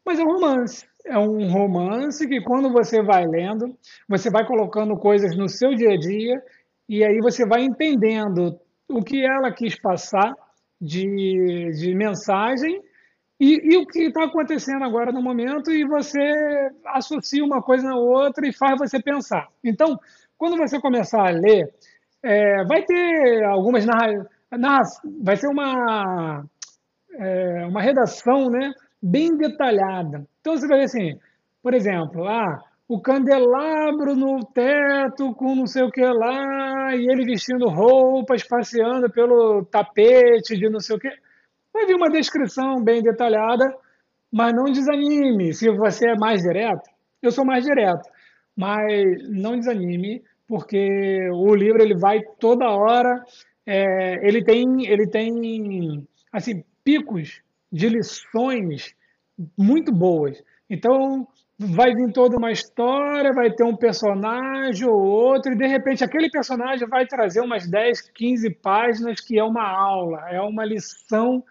Mas 0.04 0.18
é 0.18 0.22
um 0.22 0.32
romance. 0.32 0.86
É 1.04 1.18
um 1.18 1.50
romance 1.50 2.26
que, 2.28 2.40
quando 2.42 2.72
você 2.72 3.02
vai 3.02 3.26
lendo, 3.26 3.76
você 4.08 4.30
vai 4.30 4.46
colocando 4.46 4.96
coisas 4.96 5.36
no 5.36 5.48
seu 5.48 5.74
dia 5.74 5.92
a 5.92 5.98
dia 5.98 6.40
e 6.88 7.04
aí 7.04 7.18
você 7.20 7.46
vai 7.46 7.62
entendendo 7.62 8.58
o 8.88 9.02
que 9.02 9.24
ela 9.24 9.52
quis 9.52 9.78
passar 9.80 10.34
de, 10.80 11.70
de 11.72 11.94
mensagem 11.94 12.80
e, 13.38 13.74
e 13.74 13.76
o 13.76 13.86
que 13.86 14.04
está 14.04 14.24
acontecendo 14.24 14.84
agora 14.84 15.10
no 15.10 15.22
momento 15.22 15.70
e 15.70 15.84
você 15.84 16.70
associa 16.86 17.44
uma 17.44 17.62
coisa 17.62 17.88
na 17.88 17.96
outra 17.96 18.46
e 18.46 18.52
faz 18.52 18.78
você 18.78 19.02
pensar. 19.02 19.48
Então, 19.64 19.98
quando 20.38 20.56
você 20.56 20.80
começar 20.80 21.26
a 21.26 21.30
ler, 21.30 21.72
é, 22.22 22.64
vai 22.64 22.82
ter 22.82 23.44
algumas 23.44 23.84
narra, 23.84 24.28
narra, 24.50 24.82
vai 25.22 25.36
ser 25.36 25.48
uma 25.48 26.44
é, 27.14 27.66
uma 27.66 27.82
redação, 27.82 28.48
né, 28.48 28.72
bem 29.02 29.36
detalhada. 29.36 30.26
Então 30.40 30.56
você 30.56 30.66
vai 30.66 30.78
ver 30.78 30.84
assim, 30.84 31.18
por 31.62 31.74
exemplo, 31.74 32.26
ah, 32.26 32.62
o 32.88 33.00
candelabro 33.00 34.14
no 34.14 34.44
teto 34.46 35.34
com 35.34 35.54
não 35.54 35.66
sei 35.66 35.82
o 35.82 35.90
que 35.90 36.04
lá, 36.04 36.94
e 36.94 37.08
ele 37.08 37.24
vestindo 37.24 37.68
roupas, 37.68 38.46
passeando 38.46 39.10
pelo 39.10 39.64
tapete 39.64 40.56
de 40.56 40.68
não 40.68 40.80
sei 40.80 40.96
o 40.96 40.98
que. 40.98 41.08
Vai 41.72 41.86
vir 41.86 41.94
uma 41.94 42.10
descrição 42.10 42.82
bem 42.82 43.02
detalhada, 43.02 43.74
mas 44.30 44.52
não 44.52 44.64
desanime 44.64 45.54
se 45.54 45.70
você 45.70 46.10
é 46.10 46.16
mais 46.16 46.42
direto. 46.42 46.90
Eu 47.22 47.30
sou 47.30 47.44
mais 47.44 47.64
direto, 47.64 48.08
mas 48.56 49.28
não 49.30 49.56
desanime, 49.56 50.22
porque 50.46 51.30
o 51.32 51.54
livro 51.54 51.82
ele 51.82 51.96
vai 51.96 52.20
toda 52.38 52.68
hora, 52.68 53.24
é, 53.64 54.26
ele 54.26 54.44
tem, 54.44 54.86
ele 54.86 55.06
tem 55.06 56.06
assim 56.32 56.62
picos 56.84 57.40
de 57.70 57.88
lições 57.88 58.94
muito 59.56 59.92
boas. 59.92 60.42
Então, 60.68 61.26
vai 61.58 61.94
vir 61.94 62.12
toda 62.12 62.36
uma 62.36 62.50
história, 62.50 63.32
vai 63.32 63.50
ter 63.52 63.64
um 63.64 63.76
personagem 63.76 64.86
ou 64.88 65.00
outro, 65.00 65.52
e 65.52 65.56
de 65.56 65.66
repente 65.66 66.02
aquele 66.02 66.30
personagem 66.30 66.88
vai 66.88 67.06
trazer 67.06 67.40
umas 67.40 67.68
10, 67.68 68.10
15 68.10 68.50
páginas 68.56 69.20
que 69.20 69.38
é 69.38 69.44
uma 69.44 69.68
aula, 69.68 70.28
é 70.30 70.40
uma 70.40 70.64
lição 70.64 71.42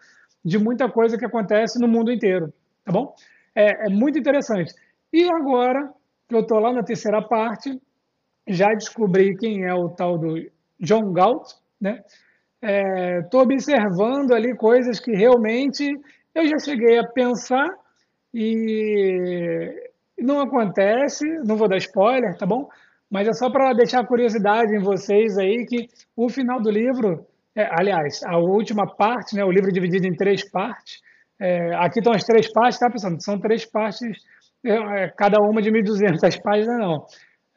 de 0.44 0.58
muita 0.58 0.90
coisa 0.90 1.18
que 1.18 1.26
acontece 1.26 1.80
no 1.80 1.88
mundo 1.88 2.12
inteiro. 2.12 2.52
tá 2.84 2.92
bom? 2.92 3.16
É, 3.56 3.88
é 3.88 3.90
muito 3.90 4.18
interessante. 4.18 4.74
E 5.14 5.30
agora 5.30 5.92
que 6.28 6.36
eu 6.36 6.42
estou 6.42 6.60
lá 6.60 6.72
na 6.72 6.84
terceira 6.84 7.22
parte, 7.22 7.80
já 8.48 8.74
descobri 8.74 9.36
quem 9.38 9.66
é 9.66 9.74
o 9.74 9.90
tal 9.90 10.18
do 10.18 10.36
John 10.80 11.12
Galt, 11.12 11.52
né? 11.80 12.02
Estou 13.24 13.42
é, 13.42 13.44
observando 13.44 14.34
ali 14.34 14.56
coisas 14.56 15.00
que 15.00 15.12
realmente 15.12 15.92
eu 16.34 16.48
já 16.48 16.60
cheguei 16.60 17.00
a 17.00 17.08
pensar 17.08 17.68
e 18.34 19.91
não 20.24 20.42
acontece, 20.42 21.26
não 21.46 21.56
vou 21.56 21.68
dar 21.68 21.78
spoiler, 21.78 22.38
tá 22.38 22.46
bom? 22.46 22.68
Mas 23.10 23.28
é 23.28 23.34
só 23.34 23.50
para 23.50 23.74
deixar 23.74 24.06
curiosidade 24.06 24.76
em 24.76 24.82
vocês 24.82 25.38
aí 25.38 25.66
que 25.66 25.88
o 26.16 26.30
final 26.30 26.62
do 26.62 26.70
livro, 26.72 27.26
é, 27.56 27.68
aliás, 27.78 28.22
a 28.24 28.38
última 28.38 28.86
parte, 28.96 29.36
né, 29.36 29.44
o 29.44 29.52
livro 29.52 29.70
é 29.70 29.74
dividido 29.74 30.08
em 30.08 30.16
três 30.16 30.50
partes. 30.50 31.02
É, 31.40 31.76
aqui 31.76 32.00
estão 32.00 32.14
as 32.14 32.24
três 32.24 32.52
partes, 32.52 32.80
tá, 32.80 32.90
pessoal? 32.90 33.20
São 33.20 33.40
três 33.40 33.66
partes, 33.66 34.00
é, 34.64 35.04
é 35.04 35.10
cada 35.10 35.42
uma 35.42 35.62
de 35.62 35.70
1.200 35.70 36.40
páginas, 36.42 36.80
não. 36.80 37.06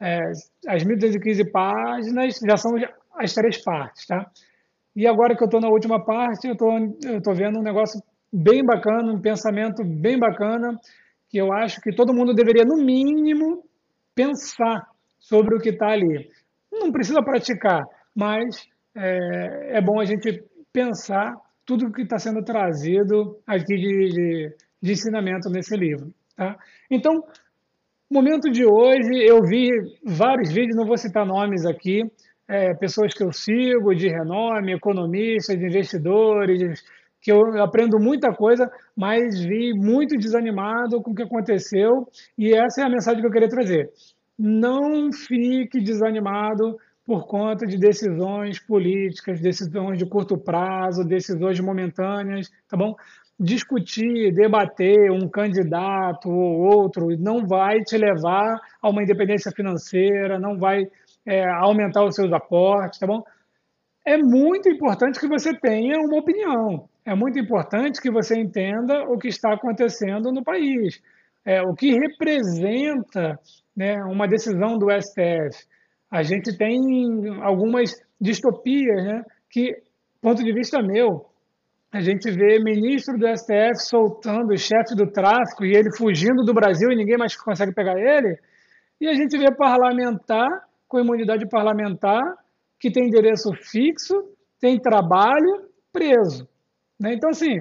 É, 0.01 0.19
as 0.67 0.83
1.215 0.83 1.49
páginas 1.51 2.39
já 2.45 2.57
são 2.57 2.71
as 3.17 3.33
três 3.33 3.63
partes, 3.63 4.05
tá? 4.05 4.25
E 4.95 5.07
agora 5.07 5.35
que 5.35 5.43
eu 5.43 5.45
estou 5.45 5.61
na 5.61 5.69
última 5.69 6.03
parte, 6.03 6.47
eu 6.47 6.53
estou 7.17 7.33
vendo 7.33 7.59
um 7.59 7.63
negócio 7.63 8.01
bem 8.31 8.63
bacana, 8.65 9.13
um 9.13 9.21
pensamento 9.21 9.83
bem 9.83 10.17
bacana, 10.19 10.77
que 11.35 11.41
eu 11.41 11.51
acho 11.51 11.81
que 11.81 11.93
todo 11.93 12.13
mundo 12.13 12.33
deveria, 12.33 12.63
no 12.63 12.77
mínimo, 12.77 13.61
pensar 14.15 14.87
sobre 15.19 15.53
o 15.53 15.59
que 15.59 15.71
está 15.71 15.87
ali. 15.87 16.29
Não 16.71 16.93
precisa 16.93 17.21
praticar, 17.21 17.83
mas 18.15 18.65
é, 18.95 19.77
é, 19.77 19.81
bom 19.81 19.99
a 19.99 20.05
gente 20.05 20.41
pensar 20.71 21.35
tudo 21.65 21.87
o 21.87 21.91
que 21.91 22.03
está 22.03 22.17
sendo 22.17 22.41
trazido 22.41 23.37
aqui 23.45 23.75
de, 23.75 24.09
de, 24.13 24.55
de 24.81 24.91
ensinamento 24.93 25.49
nesse 25.49 25.75
livro. 25.75 26.13
Tá? 26.37 26.55
Então, 26.89 27.21
momento 28.09 28.49
de 28.49 28.65
hoje, 28.65 29.21
eu 29.21 29.43
vi 29.43 29.69
vários 30.05 30.53
vídeos, 30.53 30.77
não 30.77 30.87
vou 30.87 30.97
citar 30.97 31.25
nomes 31.25 31.65
aqui, 31.65 32.01
é, 32.47 32.73
pessoas 32.75 33.13
que 33.13 33.25
eu 33.25 33.33
sigo, 33.33 33.93
de 33.93 34.07
renome, 34.07 34.71
economistas, 34.71 35.57
investidores, 35.57 36.81
que 37.25 37.31
eu 37.31 37.59
aprendo 37.59 37.97
muita 37.99 38.31
coisa, 38.31 38.71
mas 38.95 39.39
vi 39.39 39.73
muito 39.73 40.15
desanimado 40.15 41.01
com 41.01 41.09
o 41.09 41.15
que 41.15 41.23
aconteceu, 41.23 42.07
e 42.37 42.53
essa 42.53 42.81
é 42.81 42.83
a 42.83 42.89
mensagem 42.89 43.19
que 43.19 43.25
eu 43.25 43.31
queria 43.31 43.49
trazer. 43.49 43.89
Não 44.37 45.11
fique 45.11 45.81
desanimado 45.81 46.77
por 47.03 47.25
conta 47.25 47.65
de 47.65 47.79
decisões 47.79 48.59
políticas, 48.59 49.41
decisões 49.41 49.97
de 49.97 50.05
curto 50.05 50.37
prazo, 50.37 51.03
decisões 51.03 51.59
momentâneas, 51.59 52.51
tá 52.69 52.77
bom? 52.77 52.93
Discutir, 53.39 54.31
debater 54.31 55.11
um 55.11 55.27
candidato 55.27 56.29
ou 56.29 56.77
outro 56.77 57.07
não 57.17 57.47
vai 57.47 57.79
te 57.79 57.97
levar 57.97 58.55
a 58.79 58.87
uma 58.87 59.01
independência 59.01 59.51
financeira, 59.51 60.37
não 60.37 60.59
vai 60.59 60.83
é, 61.25 61.43
aumentar 61.49 62.05
os 62.05 62.13
seus 62.13 62.31
aportes, 62.31 62.99
tá 62.99 63.07
bom? 63.07 63.23
É 64.05 64.17
muito 64.17 64.69
importante 64.69 65.19
que 65.19 65.27
você 65.27 65.51
tenha 65.57 65.97
uma 65.99 66.19
opinião. 66.19 66.87
É 67.03 67.15
muito 67.15 67.39
importante 67.39 67.99
que 67.99 68.11
você 68.11 68.39
entenda 68.39 69.03
o 69.03 69.17
que 69.17 69.27
está 69.27 69.53
acontecendo 69.53 70.31
no 70.31 70.43
país, 70.43 71.01
é, 71.43 71.61
o 71.63 71.73
que 71.73 71.91
representa 71.91 73.39
né, 73.75 73.95
uma 74.03 74.27
decisão 74.27 74.77
do 74.77 74.87
STF. 74.91 75.67
A 76.09 76.21
gente 76.21 76.55
tem 76.55 76.79
algumas 77.41 77.93
distopias, 78.21 79.03
né, 79.03 79.23
que, 79.49 79.75
ponto 80.21 80.43
de 80.43 80.53
vista 80.53 80.81
meu, 80.81 81.25
a 81.91 81.99
gente 81.99 82.29
vê 82.29 82.59
ministro 82.59 83.17
do 83.17 83.27
STF 83.27 83.77
soltando 83.77 84.51
o 84.53 84.57
chefe 84.57 84.95
do 84.95 85.09
tráfico 85.11 85.65
e 85.65 85.75
ele 85.75 85.95
fugindo 85.95 86.43
do 86.43 86.53
Brasil 86.53 86.91
e 86.91 86.95
ninguém 86.95 87.17
mais 87.17 87.35
consegue 87.35 87.73
pegar 87.73 87.97
ele, 87.97 88.37
e 88.99 89.07
a 89.07 89.13
gente 89.13 89.37
vê 89.37 89.53
parlamentar 89.55 90.49
com 90.87 90.99
imunidade 90.99 91.47
parlamentar, 91.47 92.21
que 92.79 92.91
tem 92.91 93.07
endereço 93.07 93.51
fixo, 93.53 94.13
tem 94.59 94.79
trabalho, 94.79 95.69
preso. 95.91 96.47
Né? 96.99 97.13
Então, 97.13 97.29
assim, 97.29 97.59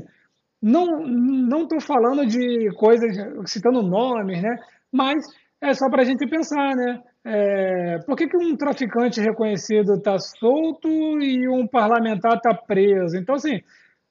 não 0.60 1.62
estou 1.62 1.80
falando 1.80 2.26
de 2.26 2.70
coisas, 2.76 3.16
citando 3.50 3.82
nomes, 3.82 4.42
né? 4.42 4.56
mas 4.92 5.24
é 5.60 5.72
só 5.74 5.88
para 5.88 6.02
a 6.02 6.04
gente 6.04 6.26
pensar, 6.28 6.74
né? 6.76 7.02
É, 7.26 7.98
por 8.06 8.16
que, 8.16 8.28
que 8.28 8.36
um 8.36 8.54
traficante 8.54 9.18
reconhecido 9.18 9.94
está 9.94 10.18
solto 10.18 10.88
e 10.88 11.48
um 11.48 11.66
parlamentar 11.66 12.36
está 12.36 12.54
preso? 12.54 13.16
Então, 13.16 13.34
assim, 13.34 13.60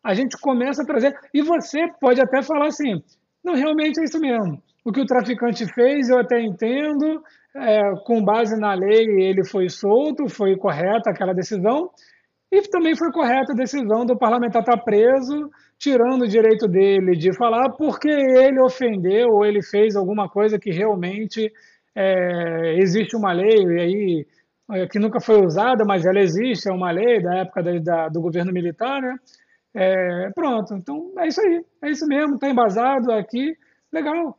a 0.04 0.16
gente 0.16 0.36
começa 0.40 0.82
a 0.82 0.86
trazer. 0.86 1.14
E 1.32 1.44
você 1.44 1.88
pode 2.02 2.20
até 2.20 2.42
falar 2.42 2.68
assim: 2.68 3.02
não, 3.44 3.54
realmente 3.54 4.00
é 4.00 4.04
isso 4.04 4.20
mesmo. 4.20 4.62
O 4.84 4.92
que 4.92 5.00
o 5.00 5.06
traficante 5.06 5.66
fez, 5.74 6.10
eu 6.10 6.18
até 6.18 6.42
entendo, 6.42 7.24
é, 7.56 7.82
com 8.06 8.24
base 8.24 8.60
na 8.60 8.74
lei, 8.74 9.06
ele 9.22 9.46
foi 9.46 9.70
solto, 9.70 10.28
foi 10.28 10.58
correta 10.58 11.10
aquela 11.10 11.34
decisão, 11.34 11.90
e 12.52 12.62
também 12.70 12.96
foi 12.96 13.12
correta 13.12 13.52
a 13.52 13.56
decisão 13.56 14.06
do 14.06 14.18
parlamentar 14.18 14.62
estar 14.62 14.78
tá 14.78 14.84
preso, 14.84 15.50
tirando 15.78 16.22
o 16.22 16.28
direito 16.28 16.68
dele 16.68 17.16
de 17.16 17.36
falar 17.36 17.70
porque 17.72 18.10
ele 18.10 18.62
ofendeu 18.62 19.30
ou 19.30 19.46
ele 19.46 19.62
fez 19.62 19.96
alguma 19.96 20.30
coisa 20.30 20.60
que 20.60 20.72
realmente 20.72 21.52
é, 21.96 22.76
existe 22.78 23.16
uma 23.16 23.34
lei 23.34 23.58
e 23.58 23.80
aí 23.80 24.28
é, 24.72 24.88
que 24.88 25.00
nunca 25.00 25.20
foi 25.20 25.44
usada, 25.44 25.84
mas 25.86 26.06
ela 26.06 26.20
existe, 26.20 26.70
é 26.70 26.72
uma 26.72 26.92
lei 26.92 27.22
da 27.22 27.40
época 27.40 27.64
da, 27.64 27.80
da, 27.80 28.10
do 28.10 28.22
governo 28.22 28.52
militar, 28.52 29.02
né? 29.02 29.16
É, 29.76 30.30
pronto, 30.36 30.76
então 30.76 31.12
é 31.18 31.28
isso 31.28 31.42
aí, 31.42 31.66
é 31.82 31.90
isso 31.90 32.06
mesmo, 32.08 32.36
está 32.36 32.48
embasado 32.48 33.12
aqui, 33.12 33.58
legal, 33.92 34.38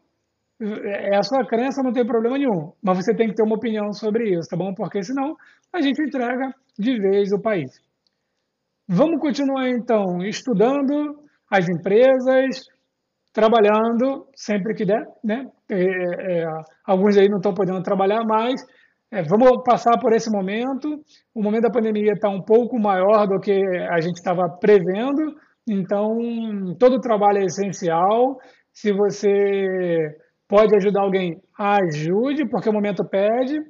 é 0.84 1.16
a 1.16 1.22
sua 1.22 1.46
crença, 1.46 1.82
não 1.82 1.92
tem 1.92 2.06
problema 2.06 2.38
nenhum. 2.38 2.72
Mas 2.82 2.98
você 2.98 3.14
tem 3.14 3.28
que 3.28 3.34
ter 3.34 3.42
uma 3.42 3.56
opinião 3.56 3.92
sobre 3.92 4.30
isso, 4.30 4.48
tá 4.48 4.56
bom? 4.56 4.72
Porque 4.74 5.02
senão 5.02 5.34
a 5.72 5.80
gente 5.80 6.02
entrega 6.02 6.52
de 6.78 6.98
vez 6.98 7.32
o 7.32 7.40
país. 7.40 7.70
Vamos 8.88 9.20
continuar 9.20 9.68
então 9.68 10.22
estudando 10.22 11.18
as 11.50 11.68
empresas, 11.68 12.60
trabalhando 13.32 14.26
sempre 14.34 14.74
que 14.74 14.84
der, 14.84 15.04
né? 15.22 15.46
É, 15.70 16.42
é, 16.42 16.46
alguns 16.86 17.16
aí 17.16 17.28
não 17.28 17.38
estão 17.38 17.54
podendo 17.54 17.82
trabalhar 17.82 18.24
mais. 18.24 18.60
É, 19.10 19.22
vamos 19.22 19.62
passar 19.64 19.98
por 19.98 20.12
esse 20.12 20.30
momento. 20.30 21.00
O 21.34 21.42
momento 21.42 21.62
da 21.62 21.70
pandemia 21.70 22.12
está 22.12 22.28
um 22.28 22.42
pouco 22.42 22.78
maior 22.78 23.26
do 23.26 23.40
que 23.40 23.52
a 23.90 24.00
gente 24.00 24.16
estava 24.16 24.48
prevendo, 24.60 25.34
então 25.68 26.16
todo 26.78 27.00
trabalho 27.00 27.38
é 27.38 27.44
essencial. 27.44 28.36
Se 28.72 28.92
você 28.92 29.66
pode 30.48 30.74
ajudar 30.76 31.02
alguém, 31.02 31.40
ajude, 31.58 32.48
porque 32.48 32.68
o 32.68 32.72
momento 32.72 33.04
pede. 33.04 33.60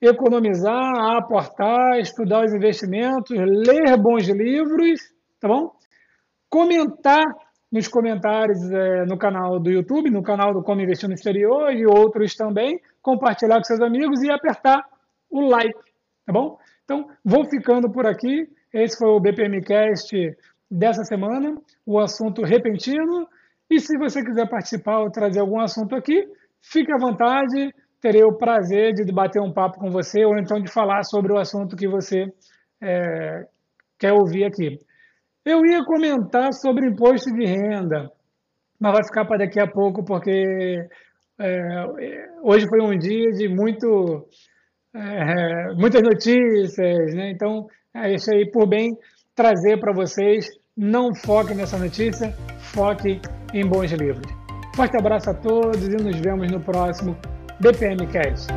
Economizar, 0.00 1.16
aportar, 1.16 1.98
estudar 1.98 2.44
os 2.44 2.54
investimentos, 2.54 3.30
ler 3.30 3.96
bons 3.98 4.26
livros, 4.28 5.00
tá 5.38 5.46
bom? 5.46 5.72
Comentar 6.48 7.24
nos 7.70 7.86
comentários 7.86 8.70
é, 8.72 9.04
no 9.04 9.16
canal 9.16 9.60
do 9.60 9.70
YouTube, 9.70 10.10
no 10.10 10.22
canal 10.22 10.52
do 10.52 10.62
Como 10.62 10.80
Investir 10.80 11.08
no 11.08 11.14
Exterior 11.14 11.72
e 11.72 11.86
outros 11.86 12.34
também, 12.34 12.80
compartilhar 13.00 13.56
com 13.56 13.64
seus 13.64 13.80
amigos 13.80 14.22
e 14.22 14.30
apertar 14.30 14.82
o 15.30 15.40
like, 15.40 15.78
tá 16.26 16.32
bom? 16.32 16.58
Então, 16.84 17.08
vou 17.24 17.44
ficando 17.48 17.90
por 17.90 18.06
aqui. 18.06 18.48
Esse 18.72 18.98
foi 18.98 19.08
o 19.08 19.20
BPMcast 19.20 20.36
dessa 20.68 21.04
semana, 21.04 21.56
o 21.86 21.98
assunto 22.00 22.42
repentino. 22.42 23.28
E 23.70 23.78
se 23.78 23.96
você 23.96 24.24
quiser 24.24 24.48
participar 24.48 24.98
ou 24.98 25.10
trazer 25.10 25.38
algum 25.38 25.60
assunto 25.60 25.94
aqui, 25.94 26.26
fique 26.60 26.92
à 26.92 26.98
vontade, 26.98 27.72
terei 28.00 28.24
o 28.24 28.36
prazer 28.36 28.92
de 28.92 29.12
bater 29.12 29.40
um 29.40 29.52
papo 29.52 29.78
com 29.78 29.90
você 29.90 30.24
ou 30.24 30.36
então 30.36 30.60
de 30.60 30.70
falar 30.70 31.04
sobre 31.04 31.32
o 31.32 31.38
assunto 31.38 31.76
que 31.76 31.86
você 31.86 32.26
é, 32.82 33.46
quer 33.96 34.12
ouvir 34.12 34.44
aqui. 34.44 34.76
Eu 35.44 35.64
ia 35.64 35.84
comentar 35.84 36.52
sobre 36.52 36.88
imposto 36.88 37.32
de 37.32 37.46
renda, 37.46 38.10
mas 38.78 38.92
vai 38.92 39.04
ficar 39.04 39.24
para 39.24 39.38
daqui 39.38 39.60
a 39.60 39.70
pouco, 39.70 40.04
porque 40.04 40.88
é, 41.38 41.84
hoje 42.42 42.66
foi 42.68 42.82
um 42.82 42.98
dia 42.98 43.30
de 43.30 43.48
muito, 43.48 44.26
é, 44.94 45.74
muitas 45.74 46.02
notícias, 46.02 47.14
né? 47.14 47.30
então 47.30 47.66
é 47.94 48.06
aí 48.06 48.50
por 48.50 48.68
bem 48.68 48.90
trazer 49.34 49.78
para 49.78 49.92
vocês. 49.92 50.48
Não 50.76 51.14
foque 51.14 51.54
nessa 51.54 51.76
notícia, 51.76 52.32
foque 52.58 53.20
em 53.52 53.66
bons 53.66 53.90
livros. 53.92 54.26
Forte 54.74 54.96
abraço 54.96 55.30
a 55.30 55.34
todos 55.34 55.86
e 55.86 55.96
nos 55.96 56.16
vemos 56.16 56.50
no 56.50 56.60
próximo 56.60 57.16
BPM 57.60 58.06
Cast. 58.06 58.48